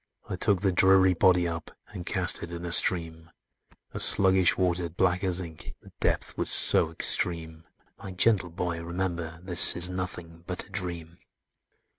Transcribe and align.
"I 0.27 0.35
took 0.35 0.61
the 0.61 0.71
dreary 0.71 1.13
body 1.13 1.47
up, 1.47 1.69
And 1.89 2.07
cast 2.07 2.41
it 2.41 2.49
in 2.49 2.65
a 2.65 2.71
stream,— 2.71 3.29
A 3.91 3.99
sluggish 3.99 4.57
water, 4.57 4.89
black 4.89 5.23
as 5.23 5.39
ink, 5.39 5.75
The 5.81 5.91
depth 5.99 6.35
was 6.39 6.49
so 6.49 6.89
extreme: 6.89 7.65
My 8.01 8.09
gentle 8.11 8.49
boy, 8.49 8.81
remember 8.81 9.37
this 9.43 9.75
Is 9.75 9.91
nothing 9.91 10.43
but 10.47 10.65
a 10.65 10.71
dream! 10.71 11.19